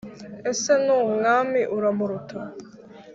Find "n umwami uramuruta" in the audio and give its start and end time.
0.85-2.39